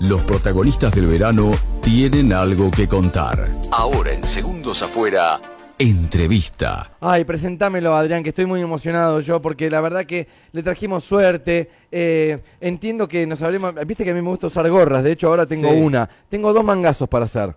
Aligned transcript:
Los 0.00 0.22
protagonistas 0.22 0.94
del 0.94 1.06
verano 1.06 1.52
tienen 1.82 2.32
algo 2.32 2.70
que 2.70 2.88
contar. 2.88 3.48
Ahora 3.70 4.12
en 4.12 4.24
Segundos 4.24 4.82
Afuera, 4.82 5.38
entrevista. 5.78 6.92
Ay, 7.00 7.24
presentámelo, 7.24 7.94
Adrián, 7.94 8.22
que 8.22 8.30
estoy 8.30 8.46
muy 8.46 8.62
emocionado 8.62 9.20
yo, 9.20 9.42
porque 9.42 9.68
la 9.70 9.80
verdad 9.82 10.06
que 10.06 10.26
le 10.52 10.62
trajimos 10.62 11.04
suerte. 11.04 11.70
Eh, 11.92 12.38
entiendo 12.60 13.06
que 13.06 13.26
nos 13.26 13.42
hablemos. 13.42 13.74
Viste 13.86 14.04
que 14.04 14.10
a 14.10 14.14
mí 14.14 14.22
me 14.22 14.30
gusta 14.30 14.46
usar 14.46 14.68
gorras, 14.70 15.04
de 15.04 15.12
hecho 15.12 15.28
ahora 15.28 15.44
tengo 15.46 15.68
Sí. 15.68 15.76
una. 15.76 16.08
Tengo 16.28 16.52
dos 16.54 16.64
mangazos 16.64 17.08
para 17.08 17.26
hacer. 17.26 17.54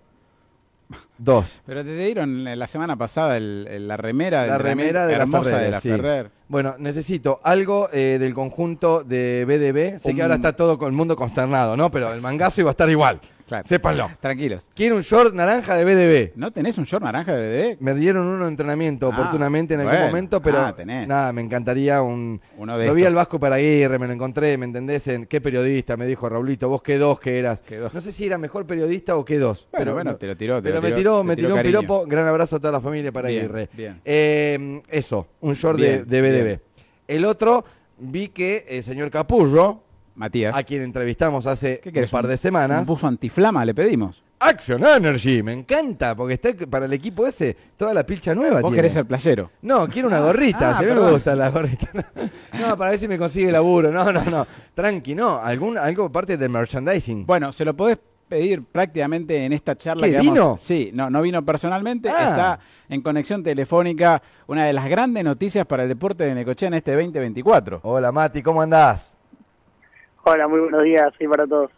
Dos. 1.18 1.62
Pero 1.66 1.84
te 1.84 1.96
dieron 1.96 2.44
la 2.44 2.68
semana 2.68 2.96
pasada 2.96 3.38
el- 3.38 3.68
el- 3.70 3.88
la 3.88 3.98
remera, 3.98 4.46
La 4.48 4.58
remera 4.58 5.06
de 5.08 5.18
la 5.18 5.28
Ferrer, 5.28 5.62
de 5.62 5.70
la 5.72 5.82
sí. 5.82 5.90
Ferrer. 5.90 6.30
Bueno, 6.48 6.76
necesito 6.80 7.40
algo 7.44 7.90
eh, 7.94 8.18
del 8.20 8.34
conjunto 8.34 9.04
de 9.04 9.46
BDB. 9.48 10.00
Sé 10.00 10.10
Un- 10.10 10.16
que 10.16 10.22
ahora 10.22 10.36
está 10.36 10.54
todo 10.54 10.78
con 10.78 10.88
el 10.88 10.94
mundo 10.94 11.16
consternado, 11.16 11.76
¿no? 11.78 11.90
Pero 11.92 12.14
el 12.14 12.22
mangazo 12.22 12.62
iba 12.62 12.70
a 12.70 12.72
estar 12.72 12.90
igual. 12.90 13.20
Claro. 13.54 13.68
Sépanlo. 13.68 14.10
Tranquilos. 14.20 14.68
Quiero 14.74 14.96
un 14.96 15.02
short 15.02 15.34
naranja 15.36 15.76
de 15.76 15.86
BDB. 15.86 16.32
¿No 16.38 16.52
tenés 16.52 16.78
un 16.80 16.86
short 16.86 17.04
naranja 17.04 17.34
de 17.36 17.42
bebé? 17.42 17.78
Me 17.82 17.94
dieron 17.94 18.26
uno 18.26 18.46
de 18.46 18.50
entrenamiento 18.50 19.06
Ah, 19.06 19.10
oportunamente 19.10 19.76
en 19.76 19.82
algún 19.82 19.94
bueno. 19.94 20.08
momento, 20.08 20.42
pero 20.42 20.58
Ah, 20.60 20.76
tenés. 20.76 21.08
nada, 21.08 21.32
me 21.34 21.42
encantaría 21.42 22.02
un... 22.02 22.42
Uno 22.58 22.78
de 22.78 22.88
Lo 22.88 22.94
vi 22.96 23.06
al 23.06 23.14
Vasco 23.14 23.40
Paraguirre, 23.40 24.00
me 24.00 24.08
lo 24.08 24.14
encontré, 24.14 24.58
¿me 24.58 24.66
entendés? 24.66 25.08
En, 25.08 25.26
¿Qué 25.28 25.40
periodista? 25.40 25.96
Me 25.98 26.08
dijo 26.08 26.28
Raulito, 26.28 26.68
vos 26.70 26.82
qué 26.82 26.98
dos 26.98 27.20
que 27.20 27.38
eras. 27.38 27.62
Qué 27.62 27.78
dos. 27.78 27.94
No 27.94 28.02
sé 28.02 28.12
si 28.12 28.26
era 28.26 28.38
mejor 28.40 28.66
periodista 28.66 29.16
o 29.16 29.24
qué 29.24 29.38
dos. 29.38 29.68
Bueno, 29.72 29.84
pero, 29.86 29.94
bueno, 29.94 30.16
te 30.16 30.26
lo 30.28 30.36
tiró, 30.36 30.56
te 30.58 30.64
pero 30.70 30.76
lo 30.76 30.82
me 30.82 30.88
tiró, 30.90 30.98
tiró, 30.98 31.18
te 31.22 31.28
me 31.28 31.36
tiró 31.36 31.48
tiró 31.48 31.56
un 31.56 31.60
cariño. 31.60 31.80
piropo. 31.82 32.06
Gran 32.08 32.26
abrazo 32.28 32.56
a 32.56 32.60
toda 32.60 32.72
la 32.74 32.82
familia 32.82 33.12
Paraguirre. 33.12 33.70
bien. 33.74 34.02
Eh, 34.04 34.82
eso, 34.90 35.28
un 35.42 35.54
short 35.54 35.80
de, 35.80 36.04
Bien, 36.04 36.08
de 36.08 36.22
BDB. 36.22 36.44
bien. 36.46 36.62
El 37.08 37.26
otro, 37.26 37.64
vi 38.00 38.30
que 38.30 38.66
el 38.68 38.82
señor 38.84 39.12
Capullo, 39.12 39.84
Matías. 40.16 40.56
a 40.56 40.64
quien 40.64 40.82
entrevistamos 40.84 41.48
hace 41.48 41.80
¿Qué 41.80 42.02
un 42.02 42.08
par 42.10 42.28
de 42.28 42.38
semanas, 42.38 42.80
Un 42.82 42.86
buzo 42.88 43.08
antiflama 43.08 43.66
le 43.66 43.74
pedimos. 43.74 44.22
Action 44.40 44.86
Energy, 44.86 45.42
me 45.42 45.54
encanta, 45.54 46.14
porque 46.16 46.34
está 46.34 46.50
para 46.70 46.86
el 46.86 46.92
equipo 46.94 47.26
ese 47.26 47.56
toda 47.78 47.94
la 47.94 48.06
pilcha 48.06 48.36
nueva. 48.36 48.60
Vos 48.60 48.72
tiene. 48.72 48.76
querés 48.76 48.96
el 48.98 49.06
playero. 49.06 49.52
No, 49.62 49.88
quiero 49.88 50.10
una 50.10 50.20
gorrita, 50.20 50.72
Ah, 50.72 50.78
si 50.80 50.84
a 50.84 50.94
mí 50.94 51.02
me 51.02 51.12
gusta 51.12 51.34
la 51.36 51.50
gorrita. 51.50 51.90
No, 52.60 52.76
para 52.78 52.92
ver 52.92 53.00
si 53.00 53.08
me 53.08 53.18
consigue 53.18 53.52
laburo. 53.52 53.90
No, 53.92 54.12
no, 54.12 54.24
no. 54.26 54.46
Tranqui, 54.76 55.16
no. 55.16 55.40
Algún, 55.42 55.78
algo 55.78 56.12
parte 56.12 56.36
del 56.38 56.50
merchandising. 56.50 57.26
Bueno, 57.26 57.54
se 57.54 57.64
lo 57.66 57.74
podés 57.74 57.98
pedir 58.28 58.64
prácticamente 58.64 59.46
en 59.46 59.54
esta 59.54 59.78
charla 59.78 60.04
¿Qué, 60.06 60.12
que 60.12 60.18
vamos- 60.18 60.34
vino? 60.34 60.58
Sí, 60.60 60.92
no, 60.94 61.10
no 61.10 61.22
vino 61.22 61.44
personalmente, 61.46 62.10
Ah. 62.10 62.30
está 62.30 62.60
en 62.90 63.02
conexión 63.02 63.44
telefónica, 63.44 64.22
una 64.48 64.66
de 64.66 64.74
las 64.74 64.88
grandes 64.90 65.24
noticias 65.24 65.66
para 65.66 65.84
el 65.84 65.90
deporte 65.90 66.26
de 66.26 66.36
Necochea 66.36 66.68
en 66.68 66.74
este 66.76 66.92
2024. 66.96 67.80
Hola, 67.84 68.12
Mati, 68.12 68.42
¿cómo 68.44 68.62
andás? 68.62 69.16
Hola, 70.24 70.48
muy 70.48 70.60
buenos 70.62 70.84
días, 70.84 71.14
sí 71.18 71.28
para 71.28 71.46
todos. 71.46 71.70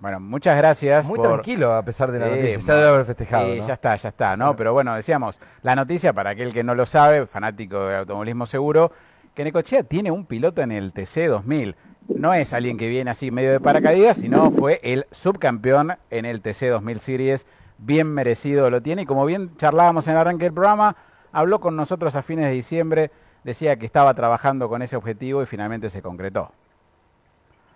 Bueno, 0.00 0.18
muchas 0.18 0.56
gracias. 0.56 1.06
Muy 1.06 1.16
por- 1.16 1.28
tranquilo 1.28 1.72
a 1.74 1.84
pesar 1.84 2.10
de 2.10 2.18
la 2.18 2.26
Sí, 2.28 2.30
noticia. 2.32 2.58
Ya 2.58 2.74
debe 2.74 2.88
haber 2.88 3.06
festejado. 3.06 3.52
Sí, 3.52 3.60
¿no? 3.60 3.66
ya 3.68 3.74
está, 3.74 3.96
ya 3.96 4.08
está, 4.08 4.36
¿no? 4.36 4.56
Pero 4.56 4.72
bueno, 4.72 4.94
decíamos, 4.96 5.38
la 5.62 5.76
noticia 5.76 6.12
para 6.12 6.30
aquel 6.30 6.52
que 6.52 6.64
no 6.64 6.74
lo 6.74 6.86
sabe, 6.86 7.26
fanático 7.26 7.86
de 7.86 7.96
automovilismo 7.98 8.46
seguro, 8.46 8.90
que 9.34 9.44
Necochea 9.44 9.84
tiene 9.84 10.10
un 10.10 10.26
piloto 10.26 10.60
en 10.60 10.72
el 10.72 10.92
TC 10.92 11.28
2000. 11.28 11.76
No 12.08 12.34
es 12.34 12.52
alguien 12.52 12.76
que 12.76 12.88
viene 12.88 13.12
así 13.12 13.30
medio 13.30 13.52
de 13.52 13.60
paracaídas, 13.60 14.16
sino 14.16 14.50
fue 14.50 14.80
el 14.82 15.06
subcampeón 15.12 15.92
en 16.10 16.24
el 16.24 16.42
TC 16.42 16.68
2000 16.70 16.98
Series. 17.00 17.46
Bien 17.78 18.12
merecido 18.12 18.68
lo 18.70 18.82
tiene 18.82 19.02
y 19.02 19.06
como 19.06 19.24
bien 19.24 19.56
charlábamos 19.56 20.06
en 20.08 20.14
el 20.14 20.18
arranque 20.18 20.46
del 20.46 20.52
programa, 20.52 20.96
habló 21.30 21.60
con 21.60 21.76
nosotros 21.76 22.16
a 22.16 22.22
fines 22.22 22.46
de 22.46 22.52
diciembre, 22.52 23.12
decía 23.44 23.76
que 23.76 23.86
estaba 23.86 24.14
trabajando 24.14 24.68
con 24.68 24.82
ese 24.82 24.96
objetivo 24.96 25.42
y 25.42 25.46
finalmente 25.46 25.90
se 25.90 26.02
concretó. 26.02 26.50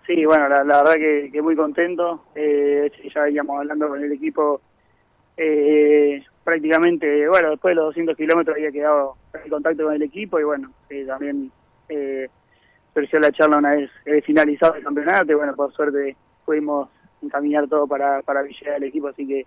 Sí, 0.07 0.25
bueno, 0.25 0.49
la, 0.49 0.63
la 0.65 0.83
verdad 0.83 0.95
que, 0.95 1.31
que 1.33 1.43
muy 1.43 1.57
contento. 1.57 2.25
Eh, 2.35 2.91
ya 3.13 3.23
veníamos 3.25 3.59
hablando 3.59 3.89
con 3.89 4.03
el 4.03 4.13
equipo. 4.13 4.61
eh, 5.37 6.23
prácticamente, 6.45 7.29
bueno, 7.29 7.51
después 7.51 7.73
de 7.73 7.77
los 7.77 7.87
200 7.87 8.17
kilómetros 8.17 8.57
había 8.57 8.71
quedado 8.71 9.17
en 9.43 9.51
contacto 9.51 9.85
con 9.85 9.95
el 9.95 10.03
equipo 10.03 10.39
y 10.39 10.45
bueno, 10.45 10.71
también 11.09 11.51
eh, 11.89 12.29
la 13.13 13.33
charla 13.33 13.59
una 13.59 13.75
vez 13.75 13.91
eh, 14.05 14.23
finalizado 14.23 14.77
el 14.77 14.85
campeonato 14.85 15.33
y 15.33 15.35
bueno, 15.35 15.55
por 15.57 15.73
suerte 15.73 16.17
pudimos 16.45 16.89
encaminar 17.23 17.67
todo 17.69 17.87
para, 17.89 18.23
para 18.23 18.43
Villa 18.43 18.75
del 18.75 18.85
equipo, 18.85 19.09
así 19.09 19.27
que 19.27 19.45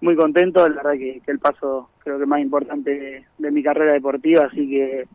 muy 0.00 0.14
contento, 0.16 0.68
la 0.68 0.76
verdad 0.76 0.92
que, 0.92 1.20
que 1.24 1.32
el 1.32 1.40
paso 1.40 1.90
creo 1.98 2.18
que 2.18 2.26
más 2.26 2.40
importante 2.40 2.90
de, 2.90 3.24
de 3.38 3.50
mi 3.50 3.62
carrera 3.62 3.92
deportiva, 3.92 4.44
así 4.46 4.68
que 4.68 5.06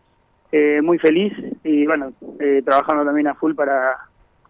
eh, 0.51 0.81
muy 0.81 0.99
feliz 0.99 1.33
y 1.63 1.85
bueno, 1.87 2.11
eh, 2.39 2.61
trabajando 2.63 3.05
también 3.05 3.27
a 3.27 3.35
full 3.35 3.55
para, 3.55 3.97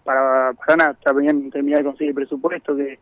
para, 0.05 0.53
para 0.53 0.77
nada, 0.77 0.93
también 1.03 1.51
terminar 1.51 1.79
de 1.79 1.85
conseguir 1.85 2.15
presupuesto, 2.15 2.75
que, 2.75 2.99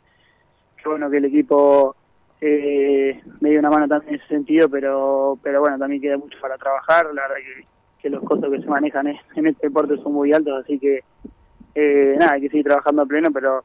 que 0.82 0.90
bueno 0.90 1.10
que 1.12 1.18
el 1.18 1.26
equipo 1.26 1.96
eh, 2.42 3.22
me 3.42 3.50
dio 3.52 3.60
una 3.60 3.70
mano 3.70 3.88
también 3.88 4.16
en 4.16 4.22
ese 4.22 4.28
sentido, 4.30 4.68
pero 4.70 5.38
pero 5.44 5.60
bueno, 5.60 5.78
también 5.78 6.02
queda 6.02 6.18
mucho 6.18 6.40
para 6.42 6.58
trabajar, 6.58 7.06
la 7.14 7.24
verdad 7.24 7.36
que, 7.36 7.66
que 8.02 8.10
los 8.10 8.24
costos 8.24 8.50
que 8.52 8.62
se 8.62 8.68
manejan 8.68 9.08
en, 9.08 9.48
este 9.48 9.68
deporte 9.68 9.98
son 9.98 10.14
muy 10.14 10.34
altos, 10.34 10.64
así 10.64 10.80
que 10.80 11.04
eh, 11.76 12.16
nada, 12.18 12.34
hay 12.34 12.42
que 12.42 12.50
seguir 12.50 12.66
trabajando 12.66 13.02
a 13.02 13.06
pleno, 13.06 13.32
pero 13.32 13.64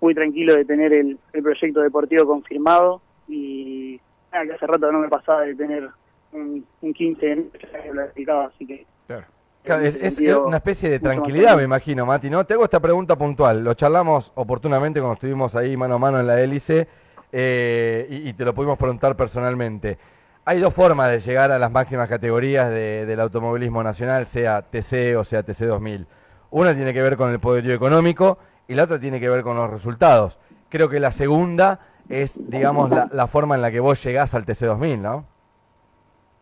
muy 0.00 0.14
tranquilo 0.14 0.54
de 0.54 0.64
tener 0.64 0.92
el, 0.92 1.18
el 1.32 1.42
proyecto 1.42 1.80
deportivo 1.80 2.26
confirmado. 2.26 3.00
Y 3.28 4.00
nada, 4.32 4.44
que 4.44 4.52
hace 4.52 4.66
rato 4.66 4.92
no 4.92 4.98
me 4.98 5.08
pasaba 5.08 5.42
de 5.42 5.54
tener 5.54 5.88
un, 6.32 6.64
un 6.82 6.92
15 6.92 7.32
en 7.32 7.50
planificado, 7.92 8.42
así 8.42 8.66
que 8.66 8.86
Claro, 9.06 9.26
es, 9.68 10.18
una 10.44 10.56
especie 10.58 10.88
de 10.90 10.98
tranquilidad, 11.00 11.56
me 11.56 11.62
imagino, 11.64 12.06
Mati, 12.06 12.30
¿no? 12.30 12.44
Te 12.46 12.54
hago 12.54 12.64
esta 12.64 12.80
pregunta 12.80 13.16
puntual. 13.16 13.62
Lo 13.64 13.74
charlamos 13.74 14.32
oportunamente 14.34 15.00
cuando 15.00 15.14
estuvimos 15.14 15.54
ahí 15.56 15.76
mano 15.76 15.94
a 15.94 15.98
mano 15.98 16.20
en 16.20 16.26
la 16.26 16.40
hélice 16.40 16.86
eh, 17.32 18.06
y, 18.08 18.28
y 18.28 18.32
te 18.34 18.44
lo 18.44 18.54
pudimos 18.54 18.78
preguntar 18.78 19.16
personalmente. 19.16 19.98
Hay 20.44 20.60
dos 20.60 20.72
formas 20.72 21.10
de 21.10 21.18
llegar 21.18 21.50
a 21.50 21.58
las 21.58 21.70
máximas 21.72 22.08
categorías 22.08 22.70
de- 22.70 23.04
del 23.04 23.18
automovilismo 23.20 23.82
nacional, 23.82 24.26
sea 24.26 24.62
TC 24.62 25.16
o 25.16 25.24
sea 25.24 25.42
TC 25.42 25.66
2000. 25.66 26.06
Una 26.50 26.72
tiene 26.74 26.94
que 26.94 27.02
ver 27.02 27.16
con 27.16 27.30
el 27.32 27.40
poderío 27.40 27.74
económico 27.74 28.38
y 28.68 28.74
la 28.74 28.84
otra 28.84 29.00
tiene 29.00 29.18
que 29.18 29.28
ver 29.28 29.42
con 29.42 29.56
los 29.56 29.68
resultados. 29.70 30.38
Creo 30.68 30.88
que 30.88 31.00
la 31.00 31.10
segunda 31.10 31.80
es, 32.08 32.38
digamos, 32.48 32.90
la, 32.90 33.08
la 33.12 33.26
forma 33.26 33.56
en 33.56 33.62
la 33.62 33.72
que 33.72 33.80
vos 33.80 34.00
llegás 34.04 34.34
al 34.36 34.44
TC 34.44 34.66
2000, 34.66 35.02
¿no? 35.02 35.26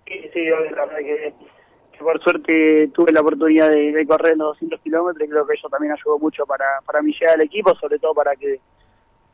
Sí, 0.06 0.20
sí, 0.34 0.44
la 0.44 0.60
verdad 0.84 0.98
que 0.98 1.23
por 2.04 2.22
suerte 2.22 2.88
tuve 2.94 3.12
la 3.12 3.20
oportunidad 3.20 3.70
de, 3.70 3.92
de 3.92 4.06
correr 4.06 4.36
los 4.36 4.48
200 4.54 4.80
kilómetros 4.80 5.26
y 5.26 5.30
creo 5.30 5.46
que 5.46 5.54
eso 5.54 5.68
también 5.68 5.92
ayudó 5.92 6.18
mucho 6.18 6.46
para, 6.46 6.64
para 6.86 7.02
mi 7.02 7.12
llegada 7.12 7.34
al 7.34 7.42
equipo, 7.42 7.74
sobre 7.74 7.98
todo 7.98 8.14
para 8.14 8.36
que 8.36 8.60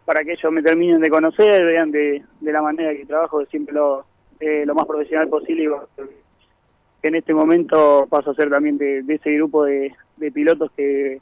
para 0.04 0.24
que 0.24 0.32
ellos 0.32 0.52
me 0.52 0.62
terminen 0.62 1.00
de 1.00 1.08
conocer, 1.08 1.64
vean 1.64 1.92
de, 1.92 2.24
de 2.40 2.52
la 2.52 2.62
manera 2.62 2.92
que 2.92 3.06
trabajo, 3.06 3.44
siempre 3.46 3.74
lo, 3.74 4.04
eh, 4.40 4.64
lo 4.66 4.74
más 4.74 4.86
profesional 4.86 5.28
posible. 5.28 5.64
y 5.64 7.06
en 7.06 7.14
este 7.14 7.32
momento 7.32 8.06
paso 8.10 8.30
a 8.30 8.34
ser 8.34 8.50
también 8.50 8.76
de, 8.76 9.04
ese 9.08 9.30
grupo 9.34 9.64
de, 9.64 9.94
de 10.16 10.32
pilotos 10.32 10.72
que, 10.72 11.20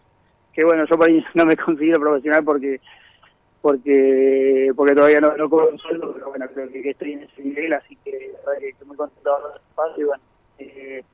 que, 0.52 0.64
bueno, 0.64 0.86
yo 0.86 0.96
por 0.96 1.08
ahí 1.08 1.22
no 1.34 1.44
me 1.44 1.56
considero 1.56 2.00
profesional 2.00 2.44
porque 2.44 2.80
porque 3.60 4.70
porque 4.74 4.94
todavía 4.94 5.20
no, 5.20 5.36
no 5.36 5.50
cobro 5.50 5.70
un 5.70 5.78
sueldo, 5.78 6.14
pero 6.14 6.28
bueno, 6.28 6.46
creo 6.54 6.70
que, 6.70 6.90
estoy 6.90 7.12
en 7.12 7.24
ese 7.24 7.42
nivel, 7.42 7.72
así 7.72 7.96
que 8.04 8.32
estoy 8.70 8.86
muy 8.86 8.96
contento 8.96 9.30
de 9.30 9.56
ese 9.56 9.74
paso 9.74 10.00
y 10.00 10.04
bueno, 10.04 10.22
eh, 10.58 11.04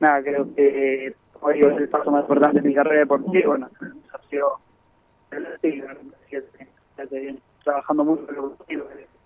nada, 0.00 0.22
creo 0.22 0.54
que 0.54 1.14
digo, 1.54 1.70
es 1.70 1.76
el 1.78 1.88
paso 1.88 2.10
más 2.10 2.22
importante 2.22 2.60
de 2.60 2.68
mi 2.68 2.74
carrera 2.74 3.00
deportiva 3.00 3.48
bueno, 3.48 3.70
te 7.08 7.20
viene 7.20 7.38
trabajando 7.64 8.04
mucho. 8.04 8.26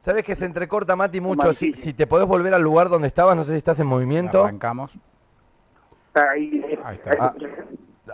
Sabes 0.00 0.24
que 0.24 0.34
se 0.34 0.44
entrecorta, 0.46 0.96
Mati, 0.96 1.20
mucho. 1.20 1.52
Si, 1.52 1.72
si 1.74 1.94
te 1.94 2.06
podés 2.06 2.26
volver 2.26 2.52
al 2.52 2.62
lugar 2.62 2.88
donde 2.88 3.08
estabas, 3.08 3.36
no 3.36 3.42
sé 3.44 3.52
si 3.52 3.58
estás 3.58 3.80
en 3.80 3.86
movimiento. 3.86 4.44
Arrancamos. 4.44 4.98
Ahí, 6.14 6.62
Ahí 6.84 6.96
está. 6.96 7.34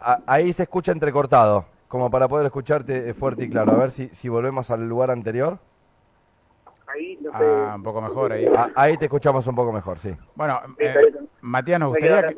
Ah. 0.00 0.20
Ahí 0.26 0.53
se 0.53 0.62
escucha 0.62 0.93
entrecortado, 0.93 1.66
como 1.88 2.10
para 2.10 2.28
poder 2.28 2.47
escucharte 2.47 3.10
eh, 3.10 3.15
fuerte 3.15 3.44
y 3.44 3.50
claro. 3.50 3.72
A 3.72 3.76
ver 3.76 3.91
si, 3.91 4.09
si 4.12 4.28
volvemos 4.28 4.70
al 4.70 4.88
lugar 4.88 5.11
anterior. 5.11 5.58
ahí, 6.87 7.19
no 7.20 7.32
sé, 7.32 7.44
Ah, 7.44 7.73
un 7.75 7.82
poco 7.82 8.00
mejor 8.00 8.32
ahí. 8.32 8.46
Ah, 8.56 8.70
ahí 8.76 8.96
te 8.96 9.06
escuchamos 9.06 9.46
un 9.49 9.55
poco 9.56 9.73
mejor, 9.73 9.99
sí. 9.99 10.17
Bueno, 10.37 10.61
eh. 10.79 10.94
Matías, 11.40 11.81
nos 11.81 11.90
gustaría, 11.90 12.29
que. 12.29 12.37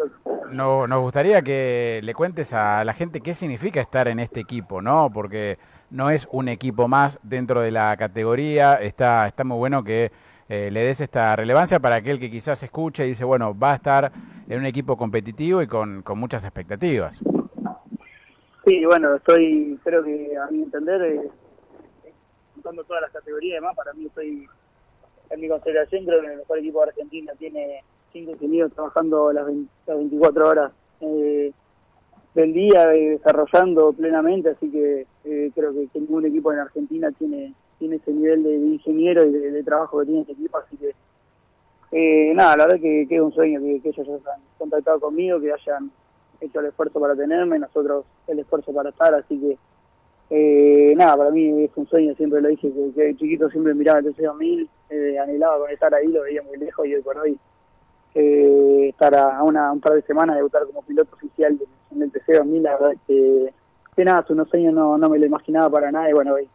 No- 0.53 0.87
nos 0.87 1.01
gustaría 1.01 1.43
que 1.43 2.01
le 2.03 2.15
cuentes 2.15 2.53
a 2.53 2.85
la 2.85 2.93
gente 2.93 3.21
qué 3.21 3.35
significa 3.35 3.81
estar 3.81 4.09
en 4.09 4.21
este 4.21 4.41
equipo, 4.41 4.81
¿no? 4.83 5.11
Porque 5.13 5.59
no 5.91 6.11
es 6.11 6.29
un 6.31 6.49
equipo 6.49 6.89
más 6.89 7.19
dentro 7.23 7.61
de 7.61 7.71
la 7.71 7.97
categoría. 7.97 8.75
Está, 8.77 9.27
está 9.27 9.45
muy 9.45 9.59
bueno 9.59 9.83
que 9.83 10.11
eh, 10.49 10.71
le 10.71 10.81
des 10.81 11.01
esta 11.01 11.35
relevancia 11.37 11.81
para 11.81 11.97
aquel 11.97 12.19
que 12.19 12.31
quizás 12.31 12.63
escuche 12.63 13.05
y 13.07 13.11
dice, 13.11 13.25
bueno, 13.25 13.59
va 13.59 13.73
a 13.73 13.77
estar 13.77 14.13
en 14.49 14.59
un 14.59 14.67
equipo 14.67 14.97
competitivo 14.97 15.63
y 15.63 15.67
con, 15.67 16.03
con 16.03 16.19
muchas 16.19 16.45
expectativas. 16.45 17.21
Sí, 18.65 18.85
bueno, 18.85 19.17
estoy, 19.17 19.79
creo 19.83 20.05
que 20.05 20.37
a 20.37 20.51
mi 20.51 20.63
entender, 20.63 21.03
eh, 21.03 21.31
todas 22.63 23.03
las 23.03 23.11
categorías 23.11 23.53
y 23.53 23.55
demás, 23.55 23.75
para 23.75 23.93
mí 23.93 24.07
estoy 24.07 24.47
en 25.31 25.41
mi 25.41 25.49
consideración, 25.49 26.05
creo 26.05 26.21
que 26.21 26.27
el 26.29 26.37
mejor 26.39 26.59
equipo 26.59 26.83
de 26.83 26.91
Argentina 26.91 27.33
tiene 27.39 27.83
cinco 28.13 28.33
ingenieros 28.33 28.73
trabajando 28.73 29.33
las, 29.33 29.47
20 29.47 29.71
las 29.87 29.97
24 29.97 30.49
horas. 30.49 30.73
Eh, 31.01 31.53
del 32.35 32.55
día 32.55 32.87
desarrollando 32.87 33.93
plenamente, 33.93 34.51
así 34.51 34.71
que 34.71 35.07
creo 35.55 35.73
que, 35.75 35.89
ningún 36.01 36.25
equipo 36.25 36.51
en 36.51 36.61
Argentina 36.61 37.13
tiene 37.13 37.53
tiene 37.83 37.97
ese 37.97 38.13
nivel 38.13 38.45
de, 38.45 38.55
ingeniero 38.55 39.27
y 39.27 39.33
de, 39.33 39.63
trabajo 39.65 39.99
que 39.99 40.07
tiene 40.07 40.21
este 40.21 40.35
equipo, 40.35 40.59
así 40.59 40.77
que 40.77 40.95
eh, 41.91 42.33
nada, 42.33 42.57
la 42.57 42.67
verdad 42.67 42.81
que, 42.81 43.07
que, 43.09 43.17
es 43.17 43.21
un 43.21 43.33
sueño 43.33 43.61
que, 43.61 43.89
ellos 43.89 43.99
hayan 43.99 44.41
contactado 44.57 45.01
conmigo, 45.01 45.41
que 45.41 45.53
hayan 45.53 45.91
hecho 46.41 46.61
el 46.61 46.67
esfuerzo 46.67 47.01
para 47.01 47.17
tenerme, 47.17 47.59
nosotros 47.59 48.05
el 48.29 48.39
esfuerzo 48.39 48.73
para 48.73 48.91
estar, 48.91 49.13
así 49.15 49.37
que 49.37 49.59
eh, 50.31 50.95
nada, 50.95 51.17
para 51.17 51.31
mí 51.31 51.65
es 51.65 51.71
un 51.75 51.89
sueño, 51.89 52.15
siempre 52.15 52.41
lo 52.41 52.51
dije, 52.51 52.71
que, 52.73 52.93
que 52.95 53.17
chiquito 53.17 53.51
siempre 53.51 53.75
miraba 53.75 53.99
el 53.99 54.15
TC2000, 54.15 54.69
eh, 54.91 55.19
anhelaba 55.19 55.59
con 55.59 55.71
estar 55.71 55.93
ahí, 55.93 56.07
lo 56.07 56.23
veía 56.23 56.43
muy 56.43 56.59
lejos 56.59 56.87
y 56.87 56.95
hoy 56.95 57.03
por 57.03 57.19
hoy 57.19 57.37
eh, 58.15 58.89
estar 58.91 59.15
a, 59.15 59.43
una, 59.43 59.73
un 59.73 59.81
par 59.81 59.95
de 59.95 60.03
semanas, 60.03 60.37
debutar 60.37 60.67
como 60.67 60.83
piloto 60.83 61.15
oficial 61.17 61.59
en 61.91 62.03
el 62.03 62.13
TC2000, 62.13 62.61
la 62.61 62.79
verdad 62.79 62.93
que 63.07 63.53
nada, 64.05 64.19
hace 64.19 64.33
unos 64.33 64.53
años 64.55 64.75
no, 64.75 64.99
no 64.99 65.09
me 65.09 65.19
lo 65.19 65.27
imaginaba 65.27 65.71
para 65.71 65.93
nada 65.93 66.09
y 66.11 66.13
bueno, 66.13 66.35
hoy, 66.35 66.49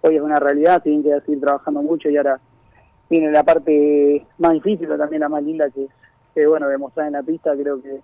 hoy 0.00 0.16
es 0.16 0.22
una 0.22 0.38
realidad, 0.38 0.82
tienen 0.82 1.02
que 1.02 1.20
seguir 1.20 1.40
trabajando 1.40 1.82
mucho 1.82 2.10
y 2.10 2.16
ahora 2.16 2.40
viene 3.08 3.30
la 3.30 3.42
parte 3.44 4.26
más 4.38 4.52
difícil, 4.52 4.86
pero 4.86 4.98
también 4.98 5.20
la 5.20 5.28
más 5.28 5.42
linda 5.42 5.70
que, 5.70 5.86
que 6.34 6.46
bueno, 6.46 6.68
demostrar 6.68 7.06
en 7.06 7.14
la 7.14 7.22
pista, 7.22 7.54
creo 7.56 7.80
que 7.80 8.00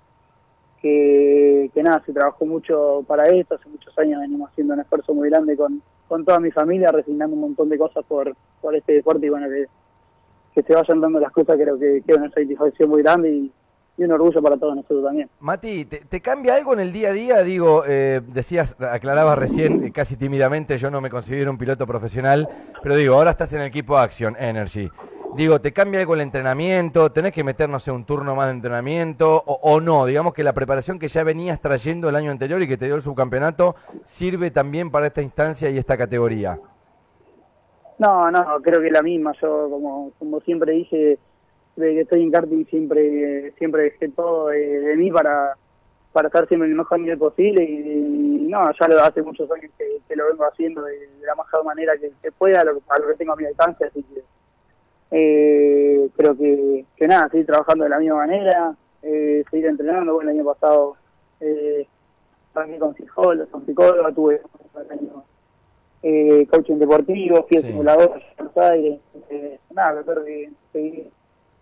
que, 0.81 1.71
que, 1.75 1.83
nada, 1.83 2.03
se 2.07 2.13
trabajó 2.13 2.47
mucho 2.47 3.05
para 3.07 3.27
esto, 3.27 3.57
hace 3.57 3.69
muchos 3.69 3.97
años 3.99 4.21
venimos 4.21 4.51
haciendo 4.51 4.75
un 4.75 4.81
esfuerzo 4.81 5.13
muy 5.13 5.29
grande 5.29 5.57
con, 5.57 5.83
con 6.07 6.25
toda 6.25 6.39
mi 6.39 6.51
familia, 6.51 6.93
resignando 6.93 7.35
un 7.35 7.43
montón 7.43 7.69
de 7.69 7.79
cosas 7.79 8.05
por, 8.07 8.35
por 8.61 8.77
este 8.77 8.95
deporte 8.95 9.27
y 9.27 9.29
bueno, 9.29 9.49
que, 9.49 9.67
que 10.59 10.73
se 10.73 10.75
vayan 10.75 11.01
dando 11.01 11.21
las 11.21 11.31
cosas 11.31 11.57
creo 11.57 11.79
que, 11.79 12.03
que 12.05 12.15
una 12.15 12.29
satisfacción 12.31 12.91
muy 12.91 13.03
grande 13.03 13.31
y, 13.31 13.53
un 13.99 14.13
orgullo 14.13 14.41
para 14.41 14.57
todos 14.57 14.77
nosotros 14.77 15.05
también. 15.05 15.29
Mati, 15.41 15.85
¿te, 15.85 16.21
cambia 16.21 16.55
algo 16.55 16.73
en 16.73 16.79
el 16.79 16.93
día 16.93 17.09
a 17.09 17.13
día? 17.13 17.43
Digo, 17.43 17.83
eh, 17.85 18.21
decías, 18.29 18.77
aclarabas 18.79 19.37
recién, 19.37 19.83
eh, 19.83 19.91
casi 19.91 20.17
tímidamente, 20.17 20.79
yo 20.79 20.89
no 20.89 21.01
me 21.01 21.11
considero 21.11 21.51
un 21.51 21.59
piloto 21.59 21.85
profesional, 21.85 22.49
pero 22.81 22.95
digo, 22.95 23.17
ahora 23.17 23.31
estás 23.31 23.53
en 23.55 23.63
el 23.63 23.67
equipo 23.67 23.99
Action 23.99 24.37
Energy. 24.39 24.89
Digo, 25.35 25.61
¿te 25.61 25.73
cambia 25.73 25.99
algo 25.99 26.15
el 26.15 26.21
entrenamiento? 26.21 27.11
¿Tenés 27.11 27.33
que 27.33 27.43
meternos 27.43 27.89
un 27.89 28.05
turno 28.05 28.37
más 28.37 28.47
de 28.47 28.53
entrenamiento 28.53 29.43
o, 29.45 29.81
no? 29.81 30.07
Digamos 30.07 30.33
que 30.33 30.45
la 30.45 30.53
preparación 30.53 31.01
que 31.01 31.09
ya 31.09 31.25
venías 31.25 31.61
trayendo 31.61 32.09
el 32.09 32.15
año 32.15 32.31
anterior 32.31 32.63
y 32.63 32.69
que 32.69 32.77
te 32.77 32.87
dio 32.87 32.95
el 32.95 33.03
subcampeonato 33.03 33.75
sirve 34.05 34.53
también 34.53 34.93
para 34.93 35.09
esta 35.09 35.23
instancia 35.23 35.71
y 35.71 35.77
esta 35.77 35.97
categoría. 35.97 36.61
No, 37.99 38.31
no, 38.31 38.61
creo 38.63 38.81
que 38.81 38.91
la 38.91 39.03
misma. 39.03 39.33
Yo, 39.41 39.69
como, 39.71 40.13
como 40.19 40.41
siempre 40.41 40.73
dije, 40.73 41.19
de 41.79 41.95
que 41.95 42.01
estoy 42.01 42.23
en 42.23 42.31
karting 42.31 42.65
siempre 42.67 43.53
siempre 43.53 43.83
dejé 43.85 44.09
todo 44.09 44.49
de, 44.49 44.95
mí 44.97 45.11
para 45.11 45.55
para 46.13 46.29
estar 46.29 46.49
siempre 46.49 46.67
en 46.67 46.73
el 46.73 46.79
mejor 46.79 46.99
nivel 46.99 47.19
posible 47.19 47.63
y, 47.63 48.49
no, 48.49 48.71
ya 48.73 48.89
lo, 48.89 49.01
hace 49.03 49.23
muchos 49.23 49.51
años 49.53 49.71
que, 49.77 50.17
lo 50.17 50.27
vengo 50.27 50.45
haciendo 50.45 50.83
de, 50.83 51.09
la 51.23 51.35
mejor 51.35 51.65
manera 51.65 51.93
que, 51.99 52.33
pueda, 52.33 52.63
a 52.63 52.65
lo, 52.65 52.81
que 52.81 53.15
tengo 53.19 53.35
a 53.35 53.37
mi 53.37 53.45
alcance, 53.45 53.85
así 53.85 54.03
que 54.03 54.25
eh, 55.11 56.09
creo 56.17 56.37
que, 56.37 56.87
que 56.97 57.07
nada, 57.07 57.29
seguir 57.29 57.47
trabajando 57.47 57.85
de 57.85 57.91
la 57.91 57.99
misma 57.99 58.17
manera, 58.17 58.75
eh, 59.03 59.45
seguir 59.51 59.67
entrenando, 59.67 60.15
bueno, 60.15 60.31
el 60.31 60.39
año 60.39 60.47
pasado 60.47 60.97
eh, 61.41 61.87
también 62.55 62.81
con 62.81 62.95
psicólogo, 62.97 63.51
con 63.51 63.67
psicólogo, 63.67 64.13
tuve 64.13 64.41
eh, 66.03 66.47
coaching 66.51 66.77
deportivo, 66.77 67.47
fui 67.49 67.59
sí. 67.59 67.67
simulador 67.67 68.21
en 68.39 68.47
Buenos 68.47 68.57
Aires, 68.57 69.01
eh, 69.31 69.59
nada, 69.75 70.03
tratar 70.03 70.25
de 70.25 70.51
seguir 70.73 71.11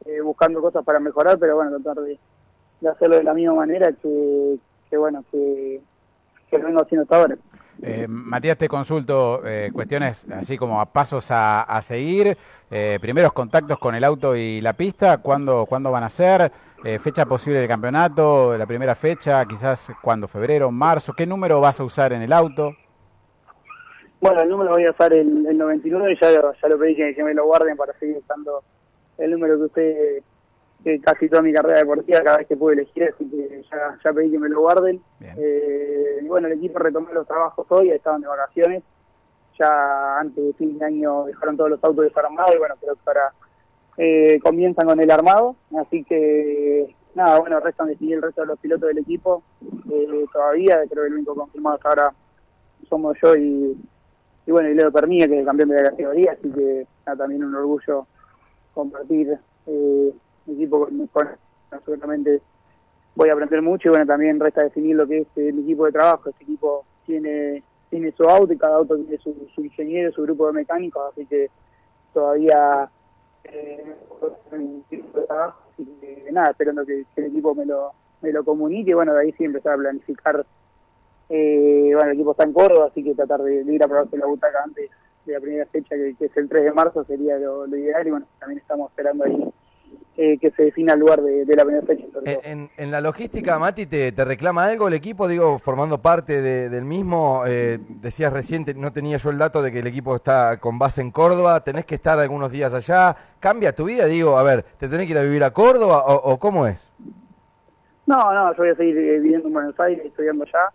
eh, 0.04 0.20
buscando 0.20 0.60
cosas 0.60 0.84
para 0.84 1.00
mejorar, 1.00 1.38
pero 1.38 1.56
bueno, 1.56 1.78
tratar 1.80 2.04
de, 2.04 2.18
hacerlo 2.88 3.16
de 3.16 3.24
la 3.24 3.34
misma 3.34 3.54
manera 3.54 3.92
que, 3.92 4.56
que 4.90 4.96
bueno, 4.96 5.24
que, 5.30 5.80
que 6.50 6.58
lo 6.58 6.66
vengo 6.66 6.82
haciendo 6.82 7.02
hasta 7.02 7.16
ahora. 7.16 7.36
Eh, 7.82 8.06
Matías, 8.08 8.56
te 8.56 8.68
consulto 8.68 9.42
eh, 9.46 9.70
cuestiones 9.72 10.26
así 10.32 10.56
como 10.56 10.80
a 10.80 10.86
pasos 10.86 11.30
a, 11.30 11.62
a 11.62 11.82
seguir. 11.82 12.36
Eh, 12.70 12.98
primeros 13.00 13.32
contactos 13.32 13.78
con 13.78 13.94
el 13.94 14.02
auto 14.02 14.34
y 14.34 14.60
la 14.60 14.72
pista, 14.72 15.18
¿cuándo, 15.18 15.66
¿cuándo 15.66 15.90
van 15.90 16.04
a 16.04 16.08
ser? 16.08 16.50
Eh, 16.84 16.98
fecha 16.98 17.26
posible 17.26 17.58
del 17.58 17.68
campeonato, 17.68 18.56
la 18.56 18.66
primera 18.66 18.94
fecha, 18.94 19.44
quizás 19.44 19.92
cuándo, 20.02 20.26
febrero, 20.26 20.70
marzo. 20.70 21.12
¿Qué 21.12 21.26
número 21.26 21.60
vas 21.60 21.80
a 21.80 21.84
usar 21.84 22.12
en 22.12 22.22
el 22.22 22.32
auto? 22.32 22.74
Bueno, 24.26 24.42
el 24.42 24.48
número 24.48 24.72
voy 24.72 24.84
a 24.84 24.90
usar 24.90 25.12
el, 25.12 25.46
el 25.46 25.56
99, 25.56 26.18
ya, 26.20 26.32
ya 26.32 26.68
lo 26.68 26.78
pedí 26.80 26.96
que, 26.96 27.14
que 27.14 27.22
me 27.22 27.32
lo 27.32 27.46
guarden 27.46 27.76
para 27.76 27.96
seguir 27.96 28.16
usando 28.16 28.64
el 29.18 29.30
número 29.30 29.56
que 29.56 29.64
usted, 29.66 30.22
que 30.82 31.00
casi 31.00 31.28
toda 31.28 31.42
mi 31.42 31.52
carrera 31.52 31.78
deportiva, 31.78 32.22
cada 32.24 32.38
vez 32.38 32.48
que 32.48 32.56
pude 32.56 32.72
elegir, 32.72 33.04
así 33.04 33.24
que 33.30 33.62
ya, 33.70 33.96
ya 34.04 34.12
pedí 34.12 34.32
que 34.32 34.38
me 34.40 34.48
lo 34.48 34.62
guarden. 34.62 35.00
Eh, 35.20 36.18
y 36.22 36.26
bueno, 36.26 36.48
el 36.48 36.54
equipo 36.54 36.80
retomó 36.80 37.12
los 37.12 37.24
trabajos 37.28 37.68
hoy, 37.70 37.90
estaban 37.90 38.20
de 38.20 38.26
vacaciones. 38.26 38.82
Ya 39.60 40.18
antes 40.18 40.44
de 40.44 40.52
fin 40.54 40.76
de 40.76 40.84
año 40.84 41.26
dejaron 41.26 41.56
todos 41.56 41.70
los 41.70 41.84
autos 41.84 42.06
desarmados 42.06 42.52
y 42.56 42.58
bueno, 42.58 42.74
creo 42.80 42.94
que 42.94 43.00
ahora 43.06 43.32
eh, 43.96 44.40
comienzan 44.42 44.88
con 44.88 44.98
el 44.98 45.10
armado. 45.12 45.54
Así 45.80 46.02
que 46.02 46.96
nada, 47.14 47.38
bueno, 47.38 47.60
restan 47.60 47.86
definir 47.86 48.16
el 48.16 48.22
resto 48.22 48.40
de 48.40 48.48
los 48.48 48.58
pilotos 48.58 48.88
del 48.88 48.98
equipo 48.98 49.44
eh, 49.88 50.24
todavía. 50.32 50.80
Creo 50.90 51.04
que 51.04 51.10
el 51.10 51.14
único 51.14 51.36
confirmado 51.36 51.76
hasta 51.76 51.88
ahora 51.90 52.12
somos 52.88 53.16
yo 53.22 53.36
y, 53.36 53.78
y 54.46 54.52
bueno, 54.52 54.68
y 54.68 54.74
Leo 54.74 54.92
Permía, 54.92 55.26
que 55.26 55.40
es 55.40 55.44
campeón 55.44 55.70
de 55.70 55.82
la 55.82 55.90
categoría, 55.90 56.32
así 56.32 56.50
que 56.50 56.86
nada, 57.04 57.18
también 57.18 57.44
un 57.44 57.54
orgullo 57.54 58.06
compartir 58.72 59.36
eh, 59.66 60.14
equipo 60.46 60.88
con, 61.12 61.28
absolutamente 61.70 62.40
voy 63.14 63.30
a 63.30 63.32
aprender 63.32 63.62
mucho 63.62 63.88
y 63.88 63.90
bueno 63.90 64.06
también 64.06 64.38
resta 64.38 64.62
definir 64.62 64.96
lo 64.96 65.06
que 65.06 65.20
es 65.20 65.26
el 65.36 65.58
equipo 65.60 65.86
de 65.86 65.92
trabajo. 65.92 66.30
Este 66.30 66.44
equipo 66.44 66.84
tiene 67.04 67.62
tiene 67.90 68.12
su 68.12 68.24
auto 68.24 68.52
y 68.52 68.58
cada 68.58 68.76
auto 68.76 68.96
tiene 68.96 69.18
su, 69.18 69.34
ingeniero 69.62 70.12
su 70.12 70.22
grupo 70.22 70.48
de 70.48 70.54
mecánicos 70.54 71.02
así 71.12 71.24
que 71.26 71.48
todavía 72.12 72.88
eh, 73.44 73.94
que 74.90 76.28
nada 76.32 76.50
esperando 76.50 76.84
que, 76.84 77.04
el 77.16 77.24
equipo 77.24 77.54
me 77.54 77.64
lo 77.64 77.92
me 78.22 78.32
lo 78.32 78.44
comunique 78.44 78.94
bueno 78.94 79.14
de 79.14 79.20
ahí 79.20 79.32
sí 79.32 79.44
empezar 79.44 79.74
a 79.74 79.76
planificar 79.76 80.44
eh, 81.28 81.90
bueno 81.94 82.10
el 82.10 82.14
equipo 82.14 82.32
está 82.32 82.44
en 82.44 82.52
Córdoba 82.52 82.86
así 82.90 83.02
que 83.02 83.14
tratar 83.14 83.42
de, 83.42 83.62
ir 83.62 83.82
a 83.82 83.88
probarse 83.88 84.16
la 84.16 84.26
butaca 84.26 84.62
antes 84.64 84.90
de 85.26 85.32
la 85.32 85.40
primera 85.40 85.66
fecha, 85.66 85.94
que, 85.94 86.14
es 86.24 86.36
el 86.36 86.48
3 86.48 86.64
de 86.64 86.72
marzo, 86.72 87.04
sería 87.04 87.38
lo, 87.38 87.66
ideal. 87.76 88.06
Y 88.06 88.10
bueno, 88.10 88.26
también 88.38 88.60
estamos 88.60 88.90
esperando 88.90 89.24
ahí 89.24 89.52
eh, 90.16 90.38
que 90.38 90.50
se 90.52 90.64
defina 90.64 90.94
el 90.94 91.00
lugar 91.00 91.20
de, 91.20 91.44
la 91.54 91.64
primera 91.64 91.86
fecha. 91.86 92.04
En, 92.24 92.70
en, 92.76 92.90
la 92.90 93.00
logística, 93.00 93.58
Mati, 93.58 93.86
¿te, 93.86 94.12
¿te, 94.12 94.24
reclama 94.24 94.64
algo 94.64 94.88
el 94.88 94.94
equipo? 94.94 95.28
Digo, 95.28 95.58
formando 95.58 95.98
parte 95.98 96.40
del 96.40 96.84
mismo, 96.84 97.42
eh, 97.46 97.78
decías 97.88 98.32
reciente, 98.32 98.74
no 98.74 98.92
tenía 98.92 99.18
yo 99.18 99.30
el 99.30 99.38
dato 99.38 99.62
de 99.62 99.70
que 99.72 99.80
el 99.80 99.86
equipo 99.86 100.16
está 100.16 100.58
con 100.58 100.78
base 100.78 101.02
en 101.02 101.10
Córdoba, 101.10 101.62
tenés 101.62 101.84
que 101.84 101.96
estar 101.96 102.18
algunos 102.18 102.50
días 102.50 102.72
allá, 102.72 103.14
¿cambia 103.40 103.74
tu 103.74 103.84
vida? 103.84 104.06
Digo, 104.06 104.38
a 104.38 104.42
ver, 104.42 104.62
¿te 104.62 104.88
tenés 104.88 105.06
que 105.06 105.12
ir 105.12 105.18
a 105.18 105.22
vivir 105.22 105.44
a 105.44 105.50
Córdoba 105.50 106.04
o, 106.06 106.32
o 106.32 106.38
cómo 106.38 106.66
es? 106.66 106.92
No, 108.06 108.32
no, 108.32 108.52
yo 108.52 108.58
voy 108.58 108.70
a 108.70 108.76
seguir 108.76 108.96
eh, 108.96 109.18
viviendo 109.18 109.48
en 109.48 109.54
Buenos 109.54 109.78
Aires, 109.80 110.06
estudiando 110.06 110.44
allá. 110.44 110.70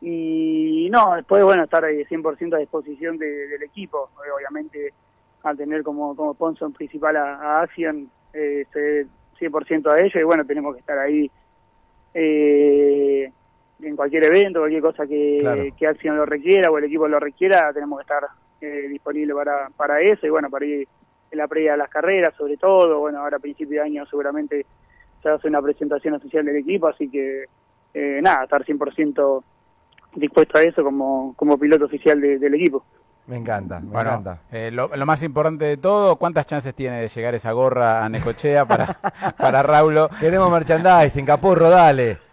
Y 0.00 0.88
no, 0.90 1.16
después, 1.16 1.42
bueno, 1.42 1.64
estar 1.64 1.84
ahí 1.84 2.04
100% 2.04 2.54
a 2.54 2.58
disposición 2.58 3.18
del 3.18 3.62
equipo. 3.62 4.10
Obviamente, 4.16 4.92
al 5.42 5.56
tener 5.56 5.82
como, 5.82 6.14
como 6.14 6.34
sponsor 6.34 6.72
principal 6.72 7.16
a, 7.16 7.62
Action, 7.62 8.08
eh, 8.32 8.64
100% 9.38 9.92
a 9.92 10.00
ellos 10.00 10.14
y 10.16 10.22
bueno, 10.22 10.44
tenemos 10.44 10.74
que 10.74 10.80
estar 10.80 10.98
ahí 10.98 11.30
eh, 12.14 13.30
en 13.80 13.96
cualquier 13.96 14.24
evento, 14.24 14.60
cualquier 14.60 14.82
cosa 14.82 15.06
que, 15.06 15.72
que 15.76 15.86
Action 15.86 16.16
lo 16.16 16.26
requiera 16.26 16.70
o 16.70 16.78
el 16.78 16.84
equipo 16.84 17.06
lo 17.06 17.20
requiera, 17.20 17.72
tenemos 17.72 17.98
que 17.98 18.02
estar 18.02 18.24
eh, 18.60 18.88
disponible 18.88 19.34
para, 19.34 19.70
para 19.76 20.00
eso 20.00 20.26
y 20.26 20.30
bueno, 20.30 20.50
para 20.50 20.64
ir 20.64 20.88
en 21.30 21.38
la 21.38 21.46
previa 21.46 21.74
a 21.74 21.76
las 21.76 21.88
carreras 21.88 22.34
sobre 22.36 22.56
todo, 22.56 22.98
bueno, 23.00 23.20
ahora 23.20 23.36
a 23.36 23.40
principio 23.40 23.80
de 23.80 23.86
año 23.86 24.06
seguramente 24.06 24.66
se 25.22 25.28
hace 25.28 25.48
una 25.48 25.62
presentación 25.62 26.14
oficial 26.14 26.44
del 26.44 26.56
equipo, 26.56 26.88
así 26.88 27.08
que 27.08 27.44
eh, 27.94 28.20
nada, 28.22 28.44
estar 28.44 28.64
100% 28.64 29.42
dispuesto 30.14 30.58
a 30.58 30.62
eso 30.62 30.82
como, 30.82 31.34
como 31.36 31.58
piloto 31.58 31.86
oficial 31.86 32.20
del 32.20 32.54
equipo. 32.54 32.84
Me 33.26 33.36
encanta, 33.36 33.78
me 33.80 33.88
encanta. 33.88 34.40
Eh, 34.50 34.70
lo, 34.72 34.88
más 35.04 35.22
importante 35.22 35.66
de 35.66 35.76
todo, 35.76 36.16
¿cuántas 36.16 36.46
chances 36.46 36.74
tiene 36.74 37.02
de 37.02 37.08
llegar 37.08 37.34
esa 37.34 37.52
gorra 37.52 38.04
a 38.04 38.08
Necochea 38.08 38.64
para, 38.64 38.86
para 39.36 39.62
Raulo? 39.62 40.08
Queremos 40.18 40.50
merchandising, 40.50 41.26
Capurro, 41.26 41.68
dale. 41.68 42.28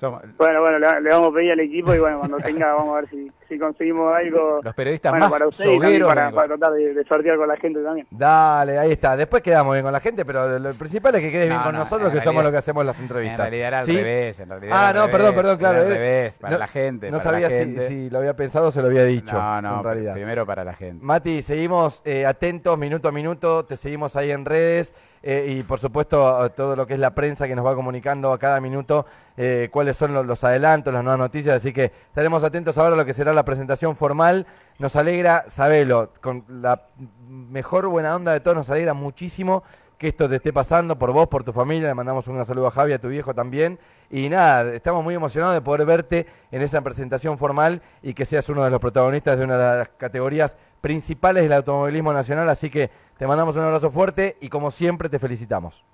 Bueno, 0.00 0.60
bueno, 0.60 0.78
le, 0.78 1.08
vamos 1.08 1.30
a 1.30 1.34
pedir 1.34 1.52
al 1.52 1.60
equipo 1.60 1.94
y 1.94 1.98
bueno, 1.98 2.18
cuando 2.18 2.36
tenga 2.44 2.74
vamos 2.74 2.96
a 2.96 3.00
ver 3.00 3.10
si, 3.10 3.32
si 3.48 3.58
conseguimos 3.58 4.14
algo 4.14 4.60
Los 4.62 4.74
periodistas 4.74 5.12
bueno, 5.12 5.26
más 5.26 5.32
para 5.32 5.46
usted 5.48 5.64
para, 6.04 6.30
tratar 6.48 6.72
de, 6.72 6.94
de 6.94 7.04
sortear 7.04 7.36
con 7.36 7.48
la 7.48 7.56
gente 7.56 7.82
también. 7.82 8.06
Dale, 8.10 8.78
ahí 8.78 8.92
está. 8.92 9.16
Después 9.16 9.42
quedamos 9.42 9.72
bien 9.74 9.84
con 9.84 9.92
la 9.92 10.00
gente, 10.00 10.24
pero 10.24 10.58
lo 10.58 10.72
principal 10.74 11.14
es 11.14 11.20
que 11.22 11.30
quedes 11.30 11.48
bien 11.48 11.60
con 11.62 11.72
no, 11.72 11.80
nosotros, 11.80 12.12
que 12.12 12.20
somos 12.20 12.42
los 12.42 12.52
que 12.52 12.58
hacemos 12.58 12.84
las 12.84 12.98
entrevistas. 12.98 13.38
En 13.38 13.44
realidad 13.44 13.68
era 13.68 13.78
al 13.80 13.86
¿Sí? 13.86 13.96
revés, 13.96 14.40
en 14.40 14.48
realidad 14.48 14.76
Ah, 14.78 14.92
no, 14.92 15.00
revés, 15.06 15.16
perdón, 15.16 15.34
perdón, 15.34 15.56
claro. 15.58 15.78
al 15.78 15.84
eh. 15.86 15.88
revés, 15.94 16.38
para 16.38 16.52
No- 16.54 16.58
la 16.58 16.68
gente. 16.68 17.10
No 17.10 17.18
para 17.18 17.30
sabía 17.30 17.48
la 17.48 17.54
si, 17.54 17.58
gente. 17.58 17.88
si 17.88 18.10
lo 18.10 18.18
había 18.18 18.34
pensado 18.36 18.66
o 18.68 18.70
se 18.72 18.80
lo 18.80 18.88
había 18.88 19.04
dicho. 19.04 19.36
No, 19.36 19.62
no, 19.62 19.78
en 19.78 19.84
realidad. 19.84 20.12
primero 20.14 20.46
para 20.46 20.64
la 20.64 20.74
gente. 20.74 21.04
Mati, 21.04 21.42
seguimos 21.42 22.02
eh, 22.04 22.26
atentos 22.26 22.76
minuto 22.78 23.08
a 23.08 23.12
minuto, 23.12 23.64
te 23.64 23.76
seguimos 23.76 24.16
ahí 24.16 24.30
en 24.30 24.44
redes 24.44 24.94
eh, 25.22 25.46
y 25.48 25.62
por 25.62 25.78
supuesto 25.80 26.50
todo 26.50 26.76
lo 26.76 26.86
que 26.86 26.94
es 26.94 27.00
la 27.00 27.14
prensa 27.14 27.48
que 27.48 27.56
nos 27.56 27.64
va 27.66 27.74
comunicando 27.74 28.32
a 28.32 28.38
cada 28.38 28.60
minuto 28.60 29.06
eh, 29.36 29.68
cuáles 29.72 29.96
son 29.96 30.14
los, 30.14 30.24
los 30.24 30.44
adelantos, 30.44 30.92
las 30.94 31.02
nuevas 31.02 31.18
noticias, 31.18 31.56
así 31.56 31.72
que 31.72 31.84
estaremos 31.84 32.44
atentos 32.44 32.78
ahora 32.78 32.94
a 32.94 32.96
lo 32.96 33.04
que 33.04 33.12
será 33.12 33.32
la 33.36 33.44
presentación 33.44 33.94
formal. 33.94 34.46
Nos 34.78 34.96
alegra, 34.96 35.44
sabelo, 35.48 36.12
con 36.20 36.44
la 36.48 36.88
mejor 37.28 37.86
buena 37.88 38.16
onda 38.16 38.32
de 38.32 38.40
todos, 38.40 38.56
nos 38.56 38.70
alegra 38.70 38.94
muchísimo 38.94 39.62
que 39.98 40.08
esto 40.08 40.28
te 40.28 40.36
esté 40.36 40.52
pasando 40.52 40.98
por 40.98 41.12
vos, 41.12 41.28
por 41.28 41.44
tu 41.44 41.52
familia. 41.52 41.88
Le 41.88 41.94
mandamos 41.94 42.28
un 42.28 42.44
saludo 42.44 42.66
a 42.66 42.70
Javi, 42.70 42.92
a 42.92 42.98
tu 42.98 43.08
viejo 43.08 43.34
también. 43.34 43.78
Y 44.10 44.28
nada, 44.28 44.74
estamos 44.74 45.02
muy 45.02 45.14
emocionados 45.14 45.54
de 45.54 45.62
poder 45.62 45.86
verte 45.86 46.26
en 46.50 46.62
esa 46.62 46.82
presentación 46.82 47.38
formal 47.38 47.80
y 48.02 48.14
que 48.14 48.24
seas 48.24 48.48
uno 48.48 48.64
de 48.64 48.70
los 48.70 48.80
protagonistas 48.80 49.38
de 49.38 49.44
una 49.44 49.56
de 49.56 49.78
las 49.78 49.88
categorías 49.90 50.58
principales 50.80 51.42
del 51.44 51.52
automovilismo 51.54 52.12
nacional. 52.12 52.48
Así 52.48 52.70
que 52.70 52.90
te 53.16 53.26
mandamos 53.26 53.56
un 53.56 53.62
abrazo 53.62 53.90
fuerte 53.90 54.36
y 54.40 54.48
como 54.48 54.70
siempre 54.70 55.08
te 55.08 55.18
felicitamos. 55.18 55.84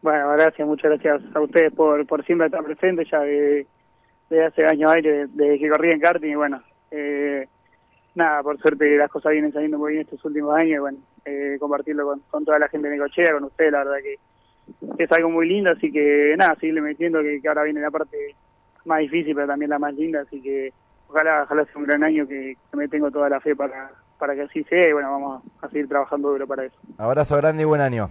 Bueno, 0.00 0.30
gracias, 0.30 0.66
muchas 0.66 0.92
gracias 0.92 1.22
a 1.34 1.40
ustedes 1.40 1.72
por, 1.72 2.06
por 2.06 2.24
siempre 2.24 2.46
estar 2.46 2.62
presentes 2.62 3.08
ya 3.10 3.18
de, 3.20 3.66
de 4.30 4.44
hace 4.44 4.66
años 4.66 4.90
aire, 4.92 5.26
desde 5.28 5.58
que 5.58 5.68
corrí 5.68 5.90
en 5.90 6.00
karting 6.00 6.30
y 6.30 6.34
bueno, 6.34 6.62
eh, 6.90 7.48
nada, 8.14 8.42
por 8.42 8.58
suerte 8.58 8.96
las 8.96 9.10
cosas 9.10 9.32
vienen 9.32 9.52
saliendo 9.52 9.78
muy 9.78 9.92
bien 9.92 10.02
estos 10.02 10.24
últimos 10.24 10.54
años 10.56 10.76
y 10.76 10.78
bueno, 10.78 10.98
eh, 11.24 11.56
compartirlo 11.58 12.04
con, 12.04 12.20
con 12.30 12.44
toda 12.44 12.58
la 12.58 12.68
gente 12.68 12.88
de 12.88 12.96
Necochea, 12.96 13.32
con 13.32 13.44
ustedes, 13.44 13.72
la 13.72 13.84
verdad 13.84 13.98
que 14.02 14.18
es 15.02 15.12
algo 15.12 15.30
muy 15.30 15.48
lindo, 15.48 15.72
así 15.72 15.90
que 15.90 16.34
nada, 16.36 16.54
seguirle 16.56 16.80
metiendo 16.80 17.22
que, 17.22 17.40
que 17.40 17.48
ahora 17.48 17.62
viene 17.62 17.80
la 17.80 17.90
parte 17.90 18.34
más 18.84 19.00
difícil, 19.00 19.34
pero 19.34 19.46
también 19.46 19.70
la 19.70 19.78
más 19.78 19.94
linda, 19.94 20.20
así 20.20 20.42
que 20.42 20.72
ojalá, 21.08 21.44
ojalá 21.44 21.64
sea 21.64 21.76
un 21.76 21.84
gran 21.84 22.04
año 22.04 22.26
que, 22.26 22.56
que 22.70 22.76
me 22.76 22.88
tengo 22.88 23.10
toda 23.10 23.28
la 23.28 23.40
fe 23.40 23.56
para, 23.56 23.90
para 24.18 24.34
que 24.34 24.42
así 24.42 24.62
sea 24.64 24.88
y 24.88 24.92
bueno, 24.92 25.10
vamos 25.10 25.42
a 25.62 25.68
seguir 25.68 25.88
trabajando 25.88 26.30
duro 26.30 26.46
para 26.46 26.64
eso. 26.64 26.76
Abrazo 26.98 27.36
grande 27.36 27.62
y 27.62 27.66
buen 27.66 27.80
año. 27.80 28.10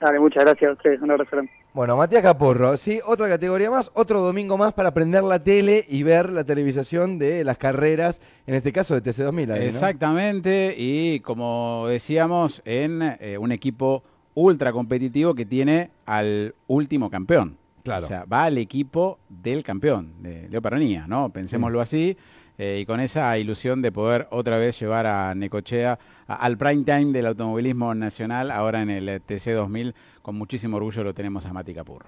Dale, 0.00 0.20
muchas 0.20 0.44
gracias 0.44 0.70
a 0.70 0.74
ustedes, 0.74 1.00
un 1.00 1.10
abrazo 1.10 1.30
grande. 1.32 1.52
Bueno, 1.78 1.96
Matías 1.96 2.24
Capurro, 2.24 2.76
sí, 2.76 2.98
otra 3.06 3.28
categoría 3.28 3.70
más, 3.70 3.92
otro 3.94 4.20
domingo 4.20 4.58
más 4.58 4.72
para 4.72 4.92
prender 4.92 5.22
la 5.22 5.38
tele 5.38 5.84
y 5.88 6.02
ver 6.02 6.28
la 6.32 6.42
televisación 6.42 7.20
de 7.20 7.44
las 7.44 7.56
carreras, 7.56 8.20
en 8.48 8.56
este 8.56 8.72
caso 8.72 9.00
de 9.00 9.02
TC2000. 9.04 9.52
ahí, 9.52 9.60
¿no? 9.60 9.64
Exactamente, 9.64 10.74
y 10.76 11.20
como 11.20 11.86
decíamos, 11.88 12.62
en 12.64 13.16
eh, 13.20 13.38
un 13.38 13.52
equipo 13.52 14.02
ultra 14.34 14.72
competitivo 14.72 15.36
que 15.36 15.46
tiene 15.46 15.92
al 16.04 16.52
último 16.66 17.10
campeón. 17.10 17.56
Claro. 17.84 18.06
O 18.06 18.08
sea, 18.08 18.24
va 18.24 18.42
al 18.42 18.58
equipo 18.58 19.20
del 19.28 19.62
campeón, 19.62 20.14
de 20.20 20.48
Leo 20.48 20.60
Peronía, 20.60 21.06
¿no? 21.06 21.28
Pensémoslo 21.28 21.80
así. 21.80 22.16
Eh, 22.58 22.80
y 22.80 22.86
con 22.86 23.00
esa 23.00 23.38
ilusión 23.38 23.82
de 23.82 23.92
poder 23.92 24.26
otra 24.30 24.58
vez 24.58 24.78
llevar 24.78 25.06
a 25.06 25.34
Necochea 25.34 25.98
al 26.26 26.58
prime 26.58 26.84
time 26.84 27.12
del 27.12 27.26
automovilismo 27.26 27.94
nacional, 27.94 28.50
ahora 28.50 28.82
en 28.82 28.90
el 28.90 29.08
eh, 29.08 29.20
TC 29.20 29.52
2000, 29.52 29.94
con 30.22 30.34
muchísimo 30.34 30.76
orgullo 30.76 31.04
lo 31.04 31.14
tenemos 31.14 31.46
a 31.46 31.52
Mati 31.52 31.72
Capurro. 31.72 32.06